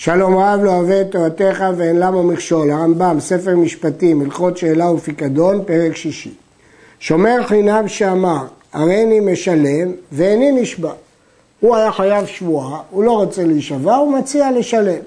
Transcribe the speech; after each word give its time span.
שלום 0.00 0.36
רב 0.36 0.60
לא 0.62 0.70
אוהב 0.70 0.90
את 0.90 1.10
תורתך 1.10 1.64
ואין 1.76 1.98
למה 1.98 2.22
מכשול, 2.22 2.70
הרמב"ם, 2.70 3.20
ספר 3.20 3.56
משפטים, 3.56 4.22
הלכות 4.22 4.56
שאלה 4.56 4.90
ופיקדון, 4.90 5.64
פרק 5.66 5.96
שישי. 5.96 6.34
שומר 7.00 7.46
חינם 7.46 7.88
שאמר, 7.88 8.46
הריני 8.72 9.20
משלם 9.20 9.92
ואיני 10.12 10.52
נשבע. 10.52 10.92
הוא 11.60 11.76
היה 11.76 11.92
חייב 11.92 12.26
שבועה, 12.26 12.80
הוא 12.90 13.04
לא 13.04 13.12
רוצה 13.12 13.44
להישבע, 13.44 13.94
הוא 13.94 14.18
מציע 14.18 14.50
לשלם. 14.50 15.00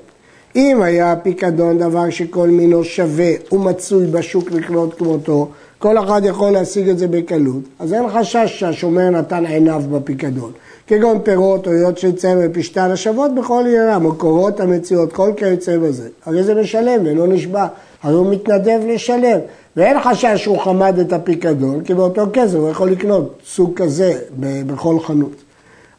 אם 0.56 0.81
היה 0.81 1.12
הפיקדון 1.12 1.78
דבר 1.78 2.10
שכל 2.10 2.47
מינו 2.47 2.84
שווה 2.84 3.31
ומצוי 3.52 4.08
בשוק 4.08 4.52
לקנות 4.52 4.94
כמותו, 4.94 5.49
כל 5.79 5.97
אחד 5.97 6.22
יכול 6.24 6.52
להשיג 6.52 6.90
את 6.90 6.97
זה 6.97 7.08
בקלות, 7.08 7.63
אז 7.79 7.94
אין 7.94 8.04
חשש 8.10 8.60
שהשומר 8.60 9.10
נתן 9.10 9.46
עיניו 9.46 9.84
בפיקדון. 9.92 10.52
כגון 10.88 11.20
פירות 11.24 11.67
או 11.67 11.72
היות 11.72 11.98
של 11.98 12.16
צמר 12.16 12.40
ופשתן 12.44 12.92
השוות 12.92 13.35
בכל 13.35 13.63
עניינם, 13.67 14.06
או 14.06 14.16
קורות 14.16 14.60
המציאות, 14.60 15.13
כל 15.13 15.31
כיוצא 15.38 15.78
בזה. 15.78 16.09
הרי 16.26 16.44
זה 16.44 16.55
משלם 16.55 17.05
ואינו 17.05 17.27
נשבע, 17.27 17.67
הרי 18.03 18.16
הוא 18.16 18.31
מתנדב 18.31 18.80
לשלם. 18.88 19.39
ואין 19.77 19.97
חשש 20.03 20.44
שהוא 20.44 20.59
חמד 20.59 20.99
את 20.99 21.13
הפיקדון, 21.13 21.83
כי 21.83 21.94
באותו 21.94 22.25
כסף 22.33 22.55
הוא 22.55 22.70
יכול 22.70 22.91
לקנות 22.91 23.39
סוג 23.45 23.73
כזה 23.75 24.13
בכל 24.39 24.99
חנות. 24.99 25.50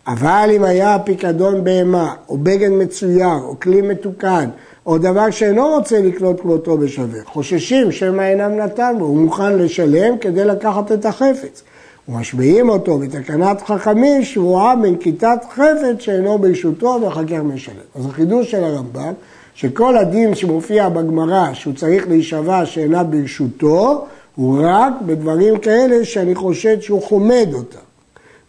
אבל 0.07 0.51
אם 0.57 0.65
היה 0.65 0.95
הפיקדון 0.95 1.65
בהמה, 1.65 2.15
או 2.29 2.39
בגד 2.39 2.71
מצויר, 2.71 3.35
או 3.43 3.61
כלי 3.61 3.83
מתוקן, 3.83 4.49
או 4.87 4.99
דבר 4.99 5.31
שאינו 5.31 5.69
רוצה 5.69 6.01
לקנות 6.01 6.41
כמותו 6.41 6.79
בשווה, 6.79 7.19
חוששים 7.25 7.93
שמא 7.93 8.23
אינם 8.23 8.57
נתן 8.57 8.95
בו, 8.99 9.05
הוא 9.05 9.19
מוכן 9.19 9.59
לשלם 9.59 10.19
כדי 10.19 10.45
לקחת 10.45 10.93
את 10.93 11.07
החפץ. 11.07 11.63
ומשביעים 12.09 12.69
אותו 12.69 12.99
בתקנת 12.99 13.63
חכמים 13.63 14.23
שבועה 14.23 14.77
בנקיטת 14.77 15.39
חפץ 15.51 16.01
שאינו 16.01 16.39
ברשותו 16.39 16.99
ואחר 17.03 17.25
כך 17.27 17.33
משלם. 17.33 17.75
אז 17.95 18.07
החידוש 18.07 18.51
של 18.51 18.65
הרמב"ם, 18.65 19.13
שכל 19.55 19.97
הדין 19.97 20.35
שמופיע 20.35 20.89
בגמרא 20.89 21.53
שהוא 21.53 21.75
צריך 21.75 22.09
להישבע 22.09 22.67
שאינה 22.67 23.05
ברשותו, 23.05 24.07
הוא 24.37 24.61
רק 24.65 24.93
בדברים 25.07 25.59
כאלה 25.59 26.05
שאני 26.05 26.35
חושד 26.35 26.81
שהוא 26.81 27.03
חומד 27.03 27.49
אותם. 27.55 27.92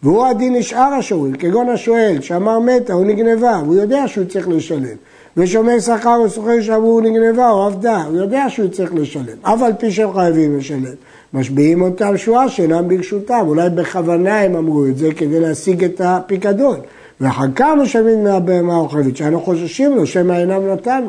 והוא 0.04 0.26
הדין 0.26 0.54
לשאר 0.54 0.94
השואלים, 0.98 1.36
כגון 1.36 1.68
השואל 1.68 2.16
שאמר 2.20 2.58
מתה 2.58 2.92
או 2.92 3.04
נגנבה, 3.04 3.56
הוא 3.56 3.74
יודע 3.74 4.08
שהוא 4.08 4.24
צריך 4.24 4.48
לשלם. 4.48 4.96
ושומר 5.36 5.80
שכר 5.80 6.16
או 6.16 6.30
סוחר 6.30 6.60
שאמרו 6.60 7.00
נגנבה 7.00 7.50
או 7.50 7.62
עבדה, 7.62 8.02
הוא 8.02 8.16
יודע 8.16 8.44
שהוא 8.48 8.68
צריך 8.68 8.94
לשלם, 8.94 9.36
אף 9.42 9.62
על 9.62 9.72
פי 9.78 9.92
שהם 9.92 10.12
חייבים 10.12 10.58
לשלם. 10.58 10.94
משביעים 11.34 11.82
אותם 11.82 12.16
שואה 12.16 12.48
שאינם 12.48 12.88
ברשותם, 12.88 13.44
אולי 13.46 13.70
בכוונה 13.70 14.40
הם 14.40 14.56
אמרו 14.56 14.86
את 14.86 14.98
זה 14.98 15.14
כדי 15.14 15.40
להשיג 15.40 15.84
את 15.84 16.00
הפיקדון. 16.04 16.76
ואחר 17.20 17.46
כך 17.56 17.72
משלמים 17.82 18.24
מהבהמה 18.24 18.74
האוכלת, 18.74 19.16
שאנו 19.16 19.40
חוששים 19.40 19.96
לו 19.96 20.06
שמא 20.06 20.32
אינם 20.32 20.72
נתן. 20.72 21.04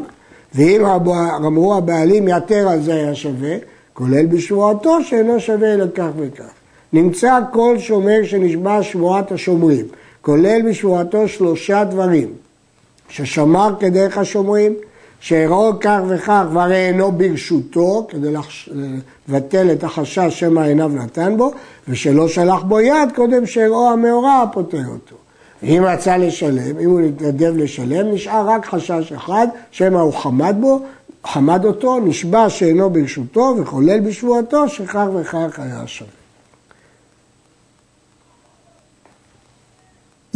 ואם 0.56 0.86
אמרו 1.46 1.76
הבעלים 1.76 2.28
יתר 2.28 2.70
על 2.70 2.82
זה 2.82 2.94
היה 2.94 3.16
שווה, 3.16 3.56
כולל 3.94 4.26
בשבועתו 4.26 5.04
שאינו 5.04 5.40
שווה 5.40 5.74
אלא 5.74 5.86
כך 5.96 6.08
וכך. 6.18 6.65
נמצא 6.96 7.40
כל 7.52 7.76
שומר 7.80 8.24
שנשבע 8.24 8.84
שבועת 8.84 9.32
השומרים, 9.32 9.86
כולל 10.22 10.62
בשבועתו 10.70 11.28
שלושה 11.28 11.84
דברים, 11.84 12.30
ששמר 13.10 13.74
כדרך 13.80 14.18
השומרים, 14.18 14.74
שאירו 15.20 15.72
כך 15.80 16.00
וכך 16.08 16.44
והרי 16.54 16.88
אינו 16.88 17.12
ברשותו, 17.12 18.08
כדי 18.10 18.34
לבטל 19.28 19.72
את 19.72 19.84
החשש 19.84 20.40
שמא 20.40 20.60
עיניו 20.60 20.90
נתן 20.90 21.38
בו, 21.38 21.52
ושלא 21.88 22.28
שלח 22.28 22.62
בו 22.64 22.80
יד 22.80 23.12
קודם 23.16 23.46
שאירו 23.46 23.90
המאורע 23.90 24.44
פותר 24.54 24.84
אותו. 24.88 25.16
אם 25.64 25.84
רצה 25.86 26.18
לשלם, 26.18 26.80
אם 26.80 26.90
הוא 26.90 27.02
מתנדב 27.02 27.54
לשלם, 27.58 28.12
נשאר 28.12 28.50
רק 28.50 28.66
חשש 28.66 29.12
אחד, 29.12 29.48
שמא 29.72 30.00
הוא 30.00 30.14
חמד 30.14 30.56
בו, 30.60 30.80
חמד 31.26 31.66
אותו, 31.66 32.00
נשבע 32.00 32.50
שאינו 32.50 32.90
ברשותו, 32.90 33.56
וכולל 33.60 34.00
בשבועתו, 34.00 34.70
שכך 34.70 35.06
וכך 35.16 35.60
היה 35.60 35.88
שווה. 35.88 36.25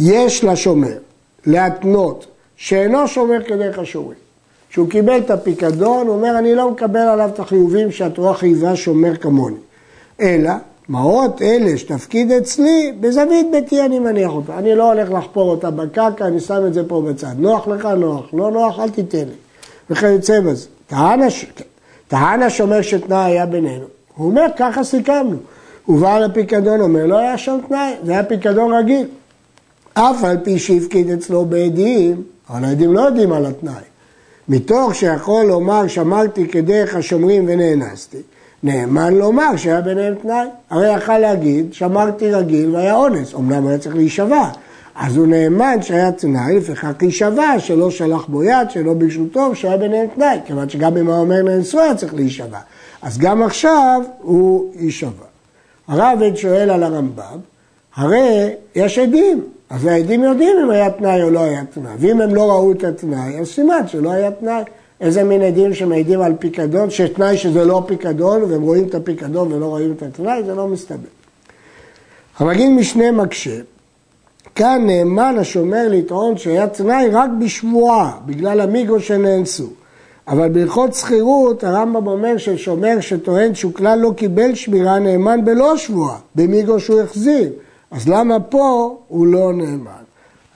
יש 0.00 0.44
לשומר 0.44 0.96
להתנות 1.46 2.26
שאינו 2.56 3.08
שומר 3.08 3.42
כדרך 3.42 3.78
השומרים. 3.78 4.18
כשהוא 4.70 4.90
קיבל 4.90 5.18
את 5.18 5.30
הפיקדון, 5.30 6.06
הוא 6.06 6.16
אומר, 6.16 6.38
אני 6.38 6.54
לא 6.54 6.70
מקבל 6.70 7.00
עליו 7.00 7.30
את 7.34 7.40
החיובים 7.40 7.92
שהתורה 7.92 8.34
חייבה 8.34 8.76
שומר 8.76 9.16
כמוני. 9.16 9.56
אלא, 10.20 10.50
מעות 10.88 11.42
אלה 11.42 11.78
שתפקיד 11.78 12.32
אצלי, 12.32 12.92
בזווית 13.00 13.46
ביתי 13.52 13.82
אני 13.82 13.98
מניח 13.98 14.30
אותה. 14.30 14.58
אני 14.58 14.74
לא 14.74 14.92
הולך 14.92 15.10
לחפור 15.10 15.50
אותה 15.50 15.70
בקרקע, 15.70 16.26
אני 16.26 16.40
שם 16.40 16.66
את 16.66 16.74
זה 16.74 16.88
פה 16.88 17.02
בצד. 17.08 17.34
נוח 17.38 17.68
לך, 17.68 17.84
נוח. 17.84 18.24
לא 18.32 18.50
נוח, 18.50 18.80
אל 18.80 18.90
תיתן 18.90 19.18
לי. 19.18 19.34
וכיוצא 19.90 20.40
בזה. 20.40 20.66
טען, 20.86 21.22
הש... 21.22 21.46
טען 22.08 22.42
השומר 22.42 22.82
שתנאי 22.82 23.18
היה 23.18 23.46
בינינו. 23.46 23.84
הוא 24.16 24.26
אומר, 24.26 24.46
ככה 24.56 24.84
סיכמנו. 24.84 25.36
הוא 25.86 26.00
בא 26.00 26.18
לפיקדון, 26.18 26.80
אומר, 26.80 27.06
לא 27.06 27.18
היה 27.18 27.38
שם 27.38 27.58
תנאי, 27.68 27.92
זה 28.04 28.12
היה 28.12 28.24
פיקדון 28.24 28.74
רגיל. 28.74 29.06
אף 30.00 30.24
על 30.24 30.36
פי 30.44 30.58
שהפקיד 30.58 31.10
אצלו 31.10 31.44
בעדים, 31.44 32.22
אבל 32.50 32.64
העדים 32.64 32.92
לא 32.92 33.00
יודעים 33.00 33.32
על 33.32 33.46
התנאי. 33.46 33.82
מתוך 34.48 34.94
שיכול 34.94 35.46
לומר 35.46 35.86
שמרתי 35.86 36.48
כדרך 36.48 36.94
השומרים 36.94 37.44
ונאנסתי, 37.48 38.18
נאמן 38.62 39.14
לומר 39.14 39.56
שהיה 39.56 39.80
ביניהם 39.80 40.14
תנאי. 40.14 40.46
הרי 40.70 40.94
יכל 40.94 41.18
להגיד, 41.18 41.74
שמרתי 41.74 42.32
רגיל 42.32 42.74
והיה 42.74 42.94
אונס, 42.94 43.34
אמנם 43.34 43.66
היה 43.66 43.78
צריך 43.78 43.94
להישבע. 43.94 44.48
אז 44.94 45.16
הוא 45.16 45.26
נאמן 45.26 45.82
שהיה 45.82 46.12
תנאי, 46.12 46.56
לפיכך 46.56 46.92
להישבע, 47.00 47.58
שלא 47.58 47.90
שלח 47.90 48.26
בו 48.26 48.44
יד, 48.44 48.70
שלא 48.70 48.94
ברשותו, 48.94 49.54
שהיה 49.54 49.76
ביניהם 49.76 50.06
תנאי, 50.14 50.38
כיוון 50.46 50.68
שגם 50.68 50.96
אם 50.96 51.10
האומר 51.10 51.42
נאנסו 51.42 51.80
היה 51.80 51.94
צריך 51.94 52.14
להישבע. 52.14 52.58
אז 53.02 53.18
גם 53.18 53.42
עכשיו 53.42 54.02
הוא 54.18 54.72
יישבע. 54.74 55.24
הרב 55.88 56.18
שואל 56.34 56.70
על 56.70 56.82
הרמב"ם, 56.82 57.38
הרי 57.96 58.50
יש 58.74 58.98
עדים, 58.98 59.42
אז 59.70 59.86
העדים 59.86 60.24
יודעים 60.24 60.56
אם 60.64 60.70
היה 60.70 60.90
תנאי 60.90 61.22
או 61.22 61.30
לא 61.30 61.40
היה 61.40 61.64
תנאי, 61.64 61.92
ואם 61.98 62.20
הם 62.20 62.34
לא 62.34 62.50
ראו 62.50 62.72
את 62.72 62.84
התנאי, 62.84 63.40
אז 63.40 63.46
סימן 63.46 63.88
שלא 63.88 64.10
היה 64.10 64.30
תנאי. 64.30 64.62
איזה 65.00 65.24
מין 65.24 65.42
עדים 65.42 65.74
שמעידים 65.74 66.20
על 66.20 66.32
פיקדון, 66.38 66.90
שיש 66.90 67.10
תנאי 67.10 67.36
שזה 67.36 67.64
לא 67.64 67.82
פיקדון, 67.86 68.42
והם 68.42 68.62
רואים 68.62 68.88
את 68.88 68.94
הפיקדון 68.94 69.52
ולא 69.52 69.66
רואים 69.66 69.92
את 69.96 70.02
התנאי, 70.02 70.42
זה 70.44 70.54
לא 70.54 70.68
מסתבר. 70.68 71.08
המגיד 72.38 72.68
משנה 72.68 73.12
מקשה, 73.12 73.56
כאן 74.54 74.82
נאמן 74.86 75.34
השומר 75.38 75.86
לטעון 75.90 76.36
שהיה 76.36 76.66
תנאי 76.66 77.08
רק 77.12 77.30
בשבועה, 77.40 78.12
בגלל 78.26 78.60
המיגו 78.60 79.00
שנאנסו. 79.00 79.66
אבל 80.28 80.48
בהלכות 80.48 80.94
שכירות 80.94 81.64
הרמב"ם 81.64 82.06
אומר 82.06 82.36
ששומר 82.36 83.00
שטוען 83.00 83.54
שהוא 83.54 83.74
כלל 83.74 83.98
לא 83.98 84.12
קיבל 84.16 84.54
שמירה 84.54 84.98
נאמן 84.98 85.44
בלא 85.44 85.76
שבועה, 85.76 86.16
במיגו 86.34 86.80
שהוא 86.80 87.00
החזיר. 87.00 87.50
אז 87.90 88.08
למה 88.08 88.40
פה 88.40 88.96
הוא 89.08 89.26
לא 89.26 89.52
נאמן? 89.52 90.02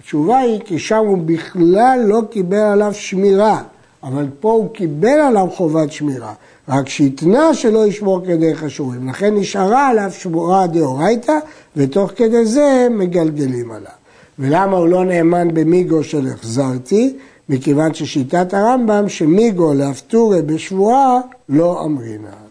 התשובה 0.01 0.39
היא 0.39 0.61
כי 0.65 0.79
שם 0.79 1.05
הוא 1.07 1.19
בכלל 1.19 2.01
לא 2.07 2.23
קיבל 2.31 2.57
עליו 2.57 2.95
שמירה, 2.95 3.63
אבל 4.03 4.27
פה 4.41 4.53
הוא 4.53 4.69
קיבל 4.75 5.09
עליו 5.09 5.49
חובת 5.55 5.93
שמירה, 5.93 6.33
רק 6.69 6.89
שהתנה 6.89 7.55
שלא 7.55 7.87
ישמור 7.87 8.21
כדי 8.27 8.55
חשובים, 8.55 9.09
לכן 9.09 9.35
נשארה 9.35 9.89
עליו 9.89 10.11
שבועה 10.13 10.67
דאורייתא, 10.67 11.39
ותוך 11.77 12.11
כדי 12.17 12.47
זה 12.47 12.89
מגלגלים 12.91 13.71
עליו. 13.71 13.93
ולמה 14.39 14.77
הוא 14.77 14.89
לא 14.89 15.05
נאמן 15.05 15.55
במיגו 15.55 16.05
של 16.05 16.29
החזרתי? 16.29 17.17
מכיוון 17.49 17.95
ששיטת 17.95 18.55
הרמב"ם 18.55 19.09
שמיגו 19.09 19.75
להפטורי 19.75 20.43
בשבועה 20.43 21.21
לא 21.49 21.85
אמרינן. 21.85 22.44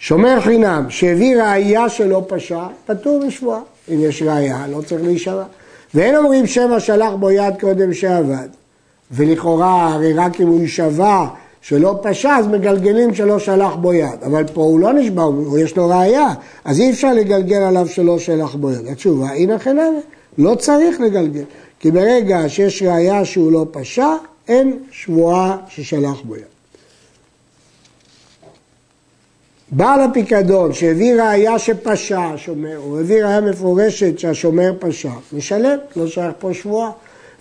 שומר 0.00 0.40
חינם 0.40 0.86
שהביא 0.88 1.36
ראייה 1.36 1.88
שלא 1.88 2.24
פשע, 2.28 2.66
פטור 2.86 3.26
משבועה. 3.26 3.60
אם 3.88 4.00
יש 4.00 4.22
ראייה, 4.22 4.66
לא 4.70 4.82
צריך 4.86 5.02
להישבע. 5.02 5.44
ואין 5.94 6.16
אומרים 6.16 6.46
שמא 6.46 6.78
שלח 6.78 7.12
בו 7.18 7.30
יד 7.30 7.54
קודם 7.60 7.94
שעבד. 7.94 8.48
ולכאורה, 9.10 9.92
הרי 9.94 10.12
רק 10.12 10.40
אם 10.40 10.48
הוא 10.48 10.60
יישבע 10.60 11.26
שלא 11.60 11.98
פשע, 12.02 12.36
אז 12.36 12.46
מגלגלים 12.46 13.14
שלא 13.14 13.38
שלח 13.38 13.74
בו 13.74 13.92
יד. 13.94 14.22
אבל 14.26 14.44
פה 14.54 14.60
הוא 14.60 14.80
לא 14.80 14.92
נשבע, 14.92 15.22
הוא 15.22 15.58
יש 15.58 15.76
לו 15.76 15.88
ראייה, 15.88 16.28
אז 16.64 16.80
אי 16.80 16.90
אפשר 16.90 17.12
לגלגל 17.12 17.62
עליו 17.62 17.88
שלא 17.88 18.18
שלח 18.18 18.54
בו 18.54 18.72
יד. 18.72 18.86
התשובה, 18.86 19.28
הנה 19.28 19.58
חינם, 19.58 19.92
לא 20.38 20.54
צריך 20.54 21.00
לגלגל. 21.00 21.44
כי 21.80 21.90
ברגע 21.90 22.48
שיש 22.48 22.82
ראייה 22.82 23.24
שהוא 23.24 23.52
לא 23.52 23.66
פשע, 23.70 24.08
אין 24.48 24.78
שבועה 24.90 25.56
ששלח 25.68 26.20
בו 26.24 26.36
יד. 26.36 26.59
בעל 29.72 30.00
הפיקדון 30.00 30.72
שהביא 30.72 31.22
ראייה 31.22 31.58
שפשע 31.58 32.20
השומר, 32.20 32.78
או 32.78 33.00
הביא 33.00 33.24
ראייה 33.24 33.40
מפורשת 33.40 34.18
שהשומר 34.18 34.72
פשע, 34.78 35.10
משלם, 35.32 35.78
לא 35.96 36.06
שייך 36.06 36.32
פה 36.38 36.54
שבועה. 36.54 36.90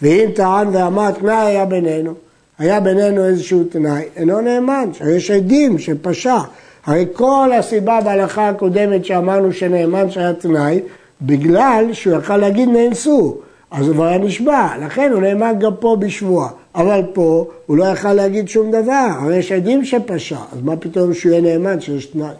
ואם 0.01 0.29
טען 0.35 0.67
ואמר 0.71 1.11
תנאי 1.11 1.35
היה 1.35 1.65
בינינו, 1.65 2.13
היה 2.59 2.79
בינינו 2.79 3.25
איזשהו 3.25 3.63
תנאי, 3.63 4.03
אינו 4.15 4.41
נאמן, 4.41 4.89
יש 5.15 5.31
עדים 5.31 5.79
שפשע. 5.79 6.37
הרי 6.85 7.05
כל 7.13 7.49
הסיבה 7.59 8.01
בהלכה 8.01 8.49
הקודמת 8.49 9.05
שאמרנו 9.05 9.53
שנאמן 9.53 10.11
שהיה 10.11 10.33
תנאי, 10.33 10.79
בגלל 11.21 11.85
שהוא 11.93 12.17
יכל 12.17 12.37
להגיד 12.37 12.69
נאנסו. 12.69 13.37
אז 13.71 13.87
הוא 13.87 13.95
כבר 13.95 14.05
היה 14.05 14.17
נשבע, 14.17 14.67
לכן 14.85 15.11
הוא 15.13 15.21
נאמן 15.21 15.53
גם 15.59 15.71
פה 15.79 15.97
בשבועה. 15.99 16.49
אבל 16.79 17.01
פה 17.13 17.47
הוא 17.65 17.77
לא 17.77 17.85
יכל 17.85 18.13
להגיד 18.13 18.49
שום 18.49 18.71
דבר, 18.71 19.07
הרי 19.19 19.37
יש 19.37 19.51
עדים 19.51 19.85
שפשע, 19.85 20.37
אז 20.51 20.61
מה 20.63 20.77
פתאום 20.77 21.13
שהוא 21.13 21.31
יהיה 21.31 21.41
נאמן 21.41 21.81
שיש 21.81 22.05
תנאי? 22.05 22.33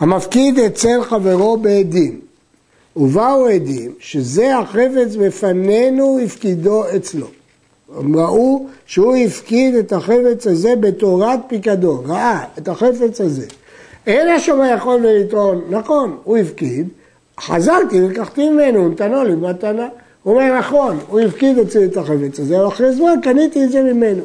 המפקיד 0.00 0.58
אצל 0.58 1.02
חברו 1.02 1.56
בעדים, 1.56 2.20
ובאו 2.96 3.46
עדים 3.46 3.92
שזה 4.00 4.58
החפץ 4.58 5.16
בפנינו 5.20 6.18
הפקידו 6.24 6.84
אצלו. 6.96 7.26
הם 7.96 8.16
ראו 8.16 8.66
שהוא 8.86 9.16
הפקיד 9.16 9.74
את 9.74 9.92
החפץ 9.92 10.46
הזה 10.46 10.76
בתורת 10.76 11.40
פיקדון, 11.48 12.04
ראה 12.06 12.44
את 12.58 12.68
החפץ 12.68 13.20
הזה. 13.20 13.46
אין 14.06 14.28
השומר 14.28 14.74
יכול 14.76 15.06
לטעון, 15.06 15.64
נכון, 15.70 16.16
הוא 16.24 16.36
הפקיד, 16.36 16.88
חזרתי 17.40 18.02
ולקחתי 18.02 18.48
ממנו, 18.50 18.88
נתנו 18.88 19.24
לי 19.24 19.34
מתנה. 19.34 19.88
הוא 20.22 20.34
אומר, 20.34 20.58
נכון, 20.58 20.98
הוא 21.08 21.20
הפקיד 21.20 21.58
אצלי 21.58 21.84
את 21.84 21.96
החפץ 21.96 22.40
הזה, 22.40 22.58
אבל 22.58 22.68
אחרי 22.68 22.92
זמן 22.92 23.14
קניתי 23.22 23.64
את 23.64 23.72
זה 23.72 23.82
ממנו. 23.82 24.22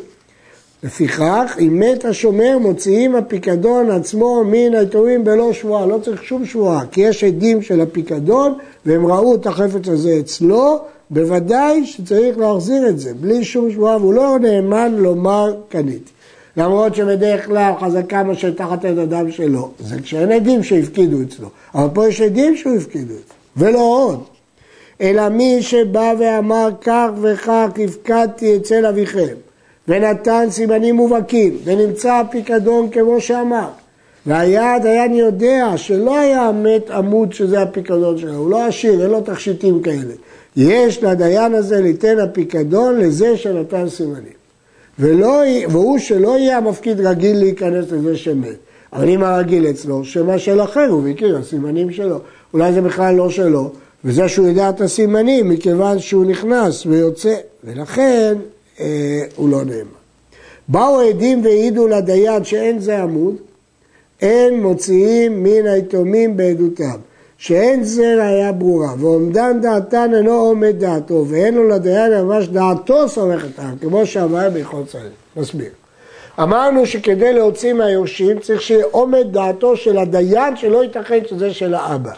לפיכך, 0.84 1.56
אם 1.60 1.80
מת 1.80 2.06
השומר, 2.06 2.58
מוציאים 2.62 3.16
הפיקדון 3.16 3.92
עצמו 3.92 4.44
מן 4.46 4.76
היתומים 4.76 5.24
בלא 5.24 5.54
שבועה, 5.54 5.86
לא 5.86 5.98
צריך 5.98 6.24
שום 6.24 6.46
שבועה, 6.46 6.86
כי 6.92 7.02
יש 7.02 7.24
עדים 7.24 7.62
של 7.62 7.82
הפיקדון, 7.82 8.54
והם 8.86 9.06
ראו 9.06 9.36
את 9.36 9.48
החפץ 9.48 9.88
הזה 9.88 10.18
אצלו, 10.20 10.80
בוודאי 11.10 11.86
שצריך 11.86 12.38
להחזיר 12.38 12.90
את 12.90 13.00
זה, 13.00 13.14
בלי 13.14 13.44
שום 13.44 13.72
שבועה, 13.72 13.98
והוא 13.98 14.14
לא 14.14 14.38
נאמן 14.42 14.96
לומר 14.98 15.56
קניתי. 15.70 16.12
למרות 16.58 16.96
שבדרך 16.96 17.46
כלל 17.46 17.74
חזקה 17.82 18.24
מה 18.24 18.36
שתחת 18.36 18.86
את 18.86 18.98
הדם 18.98 19.32
שלו, 19.32 19.72
זה 19.80 20.02
כשאין 20.02 20.32
עדים 20.32 20.64
שהפקידו 20.64 21.18
אצלו, 21.22 21.48
אבל 21.76 21.88
פה 21.94 22.08
יש 22.08 22.22
עדים 22.22 22.56
שהוא 22.56 22.76
הפקידו 22.76 23.14
אצלו, 23.14 23.36
ולא 23.58 23.80
עוד. 23.80 24.33
אלא 25.02 25.30
מי 25.30 25.62
שבא 25.62 26.14
ואמר 26.20 26.70
כך 26.82 27.10
וכך 27.22 27.70
הפקדתי 27.84 28.56
אצל 28.56 28.86
אביכם, 28.86 29.36
ונתן 29.88 30.48
סימנים 30.50 30.96
מובהקים, 30.96 31.58
ונמצא 31.64 32.14
הפיקדון 32.14 32.90
כמו 32.90 33.22
שאמר, 33.22 33.68
והיה 34.26 34.76
הדיין 34.76 35.14
יודע 35.14 35.74
שלא 35.76 36.20
היה 36.20 36.52
מת 36.52 36.90
עמוד 36.90 37.34
שזה 37.34 37.62
הפיקדון 37.62 38.18
שלו, 38.18 38.36
הוא 38.36 38.50
לא 38.50 38.66
עשיר, 38.66 39.02
אין 39.02 39.10
לו 39.10 39.22
תכשיטים 39.22 39.82
כאלה. 39.82 40.14
יש 40.56 41.04
לדיין 41.04 41.54
הזה 41.54 41.82
ליתן 41.82 42.20
הפיקדון 42.20 43.00
לזה 43.00 43.38
שנתן 43.38 43.90
סימנים. 43.90 44.44
ולא, 45.00 45.42
והוא 45.70 45.98
שלא 46.00 46.38
יהיה 46.38 46.58
המפקיד 46.58 47.00
רגיל 47.00 47.38
להיכנס 47.38 47.92
לזה 47.92 48.18
שמת. 48.18 48.56
אבל 48.94 49.10
אם 49.10 49.24
הרגיל 49.24 49.70
אצלו, 49.70 50.06
שמה 50.06 50.40
של 50.40 50.62
אחר 50.62 50.88
הוא 50.90 51.04
מכיר, 51.04 51.38
הסימנים 51.38 51.92
שלו. 51.92 52.20
אולי 52.54 52.74
זה 52.74 52.82
בכלל 52.82 53.16
לא 53.16 53.30
שלו, 53.30 53.72
וזה 54.06 54.28
שהוא 54.28 54.48
יודע 54.48 54.70
את 54.70 54.82
הסימנים 54.82 55.50
מכיוון 55.50 56.00
שהוא 56.00 56.26
נכנס 56.26 56.86
ויוצא, 56.86 57.36
ולכן 57.64 58.36
אה, 58.80 59.22
הוא 59.36 59.50
לא 59.50 59.64
נאמן. 59.64 60.04
באו 60.68 61.00
עדים 61.00 61.46
והעידו 61.46 61.88
לדיין 61.88 62.44
שאין 62.44 62.80
זה 62.80 63.04
עמוד, 63.04 63.36
אין 64.22 64.62
מוציאים 64.62 65.44
מן 65.44 65.68
היתומים 65.68 66.38
בעדותם. 66.38 66.98
שאין 67.38 67.84
זה 67.84 68.16
ראייה 68.18 68.52
ברורה, 68.52 68.94
ועומדן 69.00 69.62
דעתן 69.62 70.12
אינו 70.16 70.32
עומד 70.32 70.76
דעתו, 70.80 71.26
ואין 71.30 71.56
לו 71.56 71.68
לדיין 71.68 72.14
ממש 72.14 72.48
דעתו 72.48 73.10
סומכת 73.10 73.60
העם, 73.60 73.78
כמו 73.82 74.06
שאמר 74.06 74.50
בהלכות 74.50 74.88
צריך. 74.88 75.04
נסביר. 75.36 75.70
אמרנו 76.40 76.86
שכדי 76.86 77.34
להוציא 77.34 77.74
מהיורשים 77.74 78.40
צריך 78.40 78.62
שיהיה 78.62 78.86
עומד 78.92 79.28
דעתו 79.32 79.78
של 79.78 79.98
הדיין, 79.98 80.56
שלא 80.56 80.84
ייתכן 80.84 81.20
שזה 81.28 81.54
של 81.54 81.74
האבא. 81.74 82.12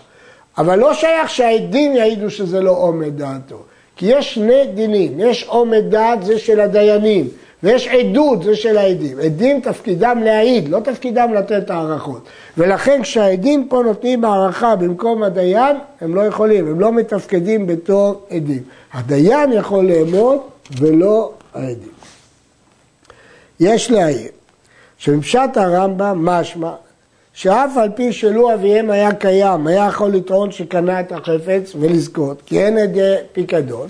אבל 0.57 0.79
לא 0.79 0.93
שייך 0.93 1.29
שהעדים 1.29 1.95
יעידו 1.95 2.29
שזה 2.29 2.61
לא 2.61 2.71
עומד 2.71 3.17
דעתו. 3.17 3.57
כי 3.95 4.05
יש 4.05 4.33
שני 4.33 4.67
דינים, 4.73 5.19
יש 5.19 5.43
עומד 5.43 5.83
דעת 5.89 6.23
זה 6.23 6.39
של 6.39 6.59
הדיינים, 6.59 7.27
ויש 7.63 7.87
עדות, 7.87 8.43
זה 8.43 8.55
של 8.55 8.77
העדים. 8.77 9.19
עדים 9.19 9.61
תפקידם 9.61 10.21
להעיד, 10.23 10.69
לא 10.69 10.79
תפקידם 10.79 11.33
לתת 11.33 11.69
הערכות. 11.69 12.25
ולכן 12.57 13.03
כשהעדים 13.03 13.67
פה 13.67 13.81
נותנים 13.85 14.25
הערכה 14.25 14.75
במקום 14.75 15.23
הדיין, 15.23 15.77
הם 16.01 16.15
לא 16.15 16.21
יכולים, 16.21 16.67
הם 16.67 16.79
לא 16.79 16.91
מתפקדים 16.91 17.67
בתור 17.67 18.21
עדים. 18.29 18.63
הדיין 18.93 19.53
יכול 19.53 19.85
לאמוד 19.85 20.39
ולא 20.79 21.31
העדים. 21.53 21.95
יש 23.59 23.91
להעיר 23.91 24.29
שבפשט 24.97 25.57
הרמב"ם 25.57 26.25
משמע 26.25 26.71
שאף 27.35 27.77
על 27.77 27.89
פי 27.95 28.13
שלו 28.13 28.53
אביהם 28.53 28.91
היה 28.91 29.13
קיים, 29.13 29.67
היה 29.67 29.85
יכול 29.87 30.11
לטעון 30.11 30.51
שקנה 30.51 30.99
את 30.99 31.11
החפץ 31.11 31.75
ולזכות, 31.79 32.41
כי 32.45 32.65
אין 32.65 32.77
עדי 32.77 33.15
פיקדון, 33.33 33.87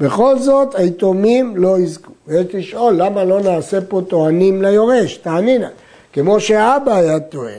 בכל 0.00 0.38
זאת 0.38 0.74
היתומים 0.74 1.56
לא 1.56 1.78
יזכו. 1.78 2.12
ויש 2.26 2.54
לשאול 2.54 2.94
למה 2.94 3.24
לא 3.24 3.40
נעשה 3.40 3.80
פה 3.80 4.00
טוענים 4.08 4.62
ליורש, 4.62 5.16
תענינה, 5.16 5.68
כמו 6.12 6.40
שאבא 6.40 6.94
היה 6.96 7.20
טוען. 7.20 7.58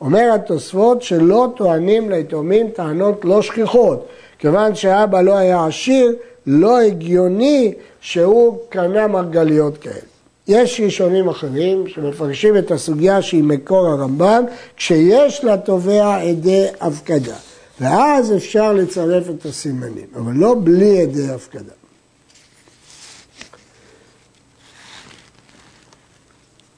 אומר 0.00 0.30
התוספות 0.34 1.02
שלא 1.02 1.48
טוענים 1.56 2.10
ליתומים 2.10 2.70
טענות 2.70 3.24
לא 3.24 3.42
שכיחות, 3.42 4.06
כיוון 4.38 4.74
שאבא 4.74 5.20
לא 5.20 5.36
היה 5.36 5.66
עשיר, 5.66 6.14
לא 6.46 6.80
הגיוני 6.80 7.74
שהוא 8.00 8.58
קנה 8.68 9.06
מרגליות 9.06 9.78
כאלה. 9.78 10.11
יש 10.52 10.80
ראשונים 10.84 11.28
אחרים 11.28 11.88
שמפרשים 11.88 12.56
את 12.56 12.70
הסוגיה 12.70 13.22
שהיא 13.22 13.44
מקור 13.44 13.86
הרמב"ם, 13.86 14.44
כשיש 14.76 15.44
לתובע 15.44 16.16
עדי 16.16 16.66
הפקדה. 16.80 17.36
ואז 17.80 18.32
אפשר 18.32 18.72
לצרף 18.72 19.30
את 19.30 19.46
הסימנים, 19.46 20.06
אבל 20.16 20.32
לא 20.34 20.54
בלי 20.64 21.02
עדי 21.02 21.28
הפקדה. 21.28 21.72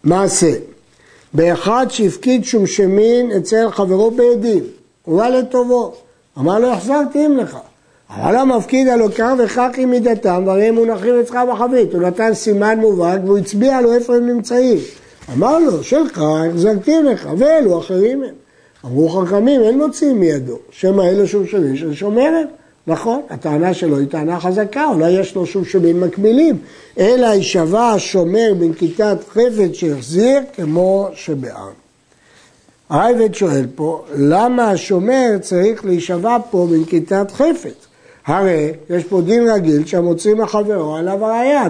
מעשה, 0.04 0.52
באחד 1.32 1.86
שהפקיד 1.90 2.44
שמשמין 2.44 3.32
אצל 3.32 3.70
חברו 3.70 4.10
בעדים, 4.10 4.64
הוא 5.02 5.18
בא 5.18 5.28
לטובו, 5.28 5.94
אמר 6.38 6.58
לו 6.58 6.72
החזרתי 6.72 7.26
אם 7.26 7.36
לך. 7.36 7.56
אבל 8.10 8.36
המפקיד 8.36 8.88
הלוקח 8.88 9.32
וכך 9.44 9.68
מידתם, 9.86 10.42
והרי 10.46 10.64
הם 10.64 10.74
מונחים 10.74 11.20
אצלך 11.20 11.38
בחבית. 11.52 11.94
הוא 11.94 12.02
נתן 12.02 12.34
סימן 12.34 12.78
מובהק 12.78 13.20
והוא 13.24 13.38
הצביע 13.38 13.80
לו 13.80 13.92
איפה 13.92 14.16
הם 14.16 14.26
נמצאים. 14.26 14.78
אמר 15.32 15.58
לו, 15.58 15.82
שלך 15.82 16.22
החזרתי 16.24 17.02
לך, 17.02 17.28
ואלו 17.38 17.78
אחרים 17.78 18.22
הם. 18.22 18.34
אמרו 18.84 19.08
חכמים, 19.08 19.60
אין 19.62 19.78
מוציאים 19.78 20.20
מידו, 20.20 20.58
שמא 20.70 21.02
אלו 21.02 21.26
שמשונים 21.26 21.76
של 21.76 21.94
שומרת. 21.94 22.48
נכון, 22.86 23.20
הטענה 23.30 23.74
שלו 23.74 23.98
היא 23.98 24.08
טענה 24.08 24.40
חזקה, 24.40 24.86
אולי 24.86 25.10
יש 25.10 25.34
לו 25.34 25.46
שמשונים 25.46 26.00
מקבילים, 26.00 26.58
אלא 26.98 27.26
יישבע 27.26 27.88
השומר 27.88 28.54
בנקיטת 28.58 29.17
חפץ 29.29 29.72
שהחזיר 29.72 30.40
כמו 30.55 31.08
שבעם. 31.14 31.72
העבד 32.90 33.34
שואל 33.34 33.67
פה, 33.74 34.05
למה 34.17 34.70
השומר 34.70 35.31
צריך 35.40 35.84
להישבע 35.84 36.36
פה 36.50 36.67
בנקיטת 36.70 37.31
חפץ? 37.31 37.86
הרי 38.26 38.72
יש 38.90 39.04
פה 39.04 39.20
דין 39.20 39.48
רגיל 39.50 39.86
שהמוציא 39.86 40.34
מחברו 40.34 40.96
עליו 40.96 41.24
הראייה, 41.24 41.69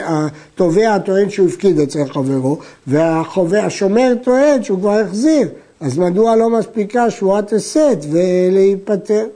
התובע 0.00 0.98
טוען 0.98 1.30
שהוא 1.30 1.48
הפקיד 1.48 1.80
אצל 1.80 2.04
חברו 2.04 2.58
והשומר 2.86 4.12
טוען 4.24 4.62
שהוא 4.62 4.78
כבר 4.78 5.00
החזיר, 5.00 5.48
אז 5.80 5.98
מדוע 5.98 6.36
לא 6.36 6.50
מספיקה 6.50 7.10
שבועת 7.10 7.52
הסת 7.52 7.98
ולהיפטר? 8.10 9.26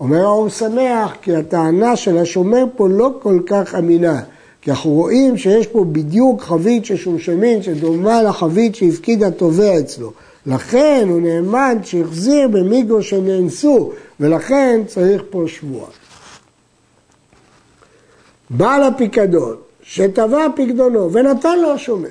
אומר 0.00 0.24
האור 0.24 0.48
שמח 0.48 1.16
כי 1.22 1.36
הטענה 1.36 1.96
של 1.96 2.18
השומר 2.18 2.64
פה 2.76 2.88
לא 2.88 3.10
כל 3.22 3.40
כך 3.46 3.74
אמינה. 3.74 4.20
כי 4.62 4.70
אנחנו 4.70 4.90
רואים 4.90 5.36
שיש 5.36 5.66
פה 5.66 5.84
בדיוק 5.84 6.42
חבית 6.42 6.84
של 6.84 6.96
שמשמין 6.96 7.62
שדומה 7.62 8.22
לחבית 8.22 8.74
שהפקיד 8.74 9.22
התובע 9.22 9.78
אצלו 9.78 10.12
לכן 10.48 11.06
הוא 11.10 11.20
נאמן 11.20 11.78
שהחזיר 11.82 12.48
במיגו 12.48 13.02
שנאנסו, 13.02 13.92
ולכן 14.20 14.80
צריך 14.86 15.22
פה 15.30 15.44
שבועה. 15.46 15.90
בעל 18.50 18.82
הפיקדון, 18.82 19.56
שטבע 19.82 20.46
פיקדונו 20.56 21.12
ונתן 21.12 21.58
לו 21.58 21.72
השומר. 21.72 22.08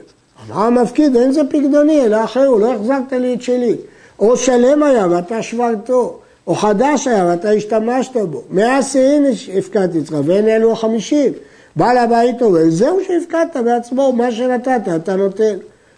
אמר 0.49 0.63
המפקיד, 0.63 1.15
אין 1.15 1.31
זה 1.31 1.41
פיקדוני, 1.49 2.05
אלא 2.05 2.23
אחר, 2.23 2.49
לא 2.49 2.73
החזרת 2.73 3.11
לי 3.11 3.33
את 3.33 3.41
שלי. 3.41 3.75
או 4.19 4.37
שלם 4.37 4.83
היה 4.83 5.07
ואתה 5.11 5.41
שברתו, 5.41 6.19
או 6.47 6.55
חדש 6.55 7.07
היה 7.07 7.25
ואתה 7.25 7.49
השתמשת 7.49 8.17
בו. 8.17 8.43
מאה 8.49 8.83
שעין 8.83 9.25
הפקדתי 9.57 9.99
אצלך, 9.99 10.17
ואין 10.25 10.47
אלו 10.47 10.71
החמישים. 10.71 11.33
בעל 11.75 11.97
הבית 11.97 12.41
אומר, 12.41 12.69
זהו 12.69 12.99
שהפקדת 13.07 13.63
בעצמו, 13.65 14.13
מה 14.13 14.31
שנתת, 14.31 14.81
אתה 14.95 15.15
נותן. 15.15 15.57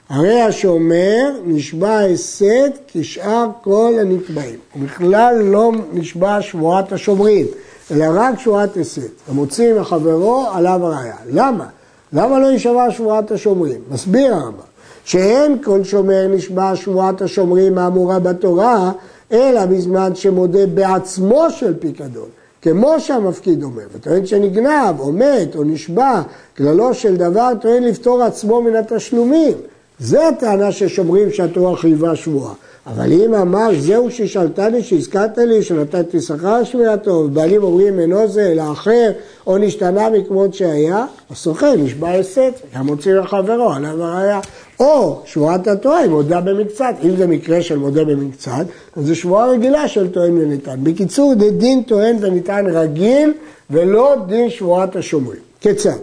הרי 0.10 0.42
השומר 0.42 1.32
נשבע 1.46 2.00
הסד 2.00 2.70
כשאר 2.88 3.48
כל 3.62 3.94
הנתבעים. 4.02 4.60
הוא 4.74 4.84
בכלל 4.84 5.42
לא 5.44 5.72
נשבע 5.94 6.42
שבועת 6.42 6.92
השומרים, 6.92 7.46
אלא 7.92 8.06
רק 8.14 8.40
שבועת 8.40 8.78
הסד. 8.78 9.02
המוציא 9.28 9.74
מחברו 9.74 10.46
עליו 10.54 10.80
הראייה. 10.86 11.16
למה? 11.32 11.66
למה 12.14 12.40
לא 12.40 12.52
נשבע 12.52 12.92
שבועת 12.92 13.32
השומרים? 13.32 13.82
מסביר 13.92 14.34
הרמב"ם, 14.34 14.60
שאין 15.06 15.64
כל 15.64 15.84
שומר 15.84 16.28
נשבע 16.28 16.76
שבועת 16.76 17.22
השומרים 17.22 17.78
האמורה 17.78 18.20
בתורה, 18.20 18.92
אלא 19.32 19.66
בזמן 19.66 20.16
שמודה 20.16 20.66
בעצמו 20.68 21.50
של 21.50 21.74
פיקדון. 21.80 22.30
כמו 22.62 23.00
שהמפקיד 23.00 23.64
אומר, 23.64 23.84
וטוען 23.94 24.26
שנגנב 24.26 25.00
או 25.00 25.12
מת 25.12 25.56
או 25.56 25.64
נשבע, 25.64 26.22
כללו 26.58 26.94
של 26.94 27.16
דבר 27.16 27.52
טוען 27.62 27.84
לפטור 27.84 28.24
עצמו 28.24 28.62
מן 28.62 28.76
התשלומים. 28.76 29.54
זה 30.00 30.28
הטענה 30.28 30.72
ששומרים 30.72 31.32
שהתורה 31.32 31.78
חייבה 31.78 32.16
שבועה. 32.16 32.54
אבל 32.88 33.12
אם 33.14 33.34
אמר 33.34 33.70
זהו 33.80 34.12
ששלטני 34.12 34.84
שהזכרת 34.84 35.38
לי 35.38 35.64
שנתתי 35.64 36.22
שכר 36.22 36.48
על 36.48 36.64
שמיעתו 36.64 37.12
ובעלים 37.12 37.64
אומרים 37.64 38.00
אינו 38.00 38.28
זה 38.28 38.52
אלא 38.52 38.72
אחר 38.72 39.12
או 39.48 39.58
נשתנה 39.58 40.10
מכמות 40.10 40.54
שהיה 40.54 41.06
הסוחר 41.32 41.76
נשבע 41.76 42.12
הסת 42.12 42.54
גם 42.76 42.86
מוציא 42.86 43.14
לחברו 43.14 43.72
עליו 43.74 44.04
הראיה 44.04 44.40
או 44.80 45.20
שבועת 45.26 45.68
התורה 45.68 45.98
היא 45.98 46.10
מודה 46.10 46.42
במקצת 46.42 46.96
אם 47.04 47.16
זה 47.16 47.28
מקרה 47.28 47.62
של 47.62 47.78
מודה 47.78 48.04
במקצת 48.04 48.66
אז 48.96 49.06
זו 49.06 49.16
שבועה 49.16 49.48
רגילה 49.48 49.88
של 49.88 50.08
טוען 50.08 50.38
וניתן 50.38 50.80
בקיצור 50.84 51.34
זה 51.40 51.52
דין 51.52 51.84
טוען 51.84 52.18
וניתן 52.22 52.66
רגיל 52.72 53.34
ולא 53.70 54.16
דין 54.28 54.50
שבועת 54.50 54.96
השומרים 54.96 55.42
כיצד? 55.62 56.00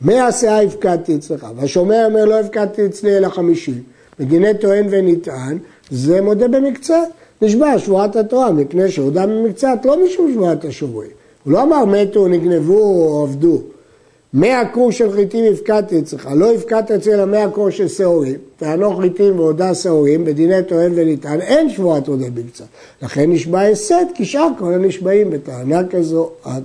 מהסיעה 0.00 0.62
הפקדתי 0.62 1.16
אצלך 1.16 1.46
והשומר 1.56 2.02
אומר 2.06 2.24
לא 2.24 2.40
הפקדתי 2.40 2.86
אצלי 2.86 3.16
אלא 3.16 3.28
חמישים 3.28 3.82
בדיני 4.20 4.54
טוען 4.60 4.86
ונטען, 4.90 5.58
זה 5.90 6.20
מודה 6.20 6.48
במקצת. 6.48 7.08
נשבע 7.42 7.78
שבועת 7.78 8.16
התורה, 8.16 8.52
מפני 8.52 8.90
שהודה 8.90 9.26
במקצת, 9.26 9.78
לא 9.84 10.04
משום 10.04 10.32
שבועת 10.32 10.64
השומרים. 10.64 11.10
הוא 11.44 11.52
לא 11.52 11.62
אמר 11.62 11.84
מתו, 11.84 12.28
נגנבו 12.28 12.78
או 12.78 13.22
עבדו. 13.22 13.62
מאה 14.34 14.68
קור 14.68 14.92
של 14.92 15.12
חיטים 15.12 15.52
הפקדתי 15.52 15.98
אצלך, 15.98 16.28
לא 16.34 16.54
הפקדת 16.54 16.90
אצל 16.90 17.20
המאה 17.20 17.50
קור 17.50 17.70
של 17.70 17.88
שעורים, 17.88 18.38
טענו 18.56 18.96
חיטים 18.96 19.38
והודה 19.38 19.74
שעורים, 19.74 20.24
בדיני 20.24 20.62
טוען 20.68 20.92
ונטען, 20.94 21.40
אין 21.40 21.70
שבועת 21.70 22.06
הודה 22.06 22.30
במקצת. 22.30 22.64
לכן 23.02 23.30
נשבע 23.30 23.60
הסת, 23.60 24.06
כי 24.14 24.24
שאר 24.24 24.48
כל 24.58 24.72
הנשבעים 24.72 25.30
בטענה 25.30 25.88
כזו 25.88 26.30
עד 26.44 26.62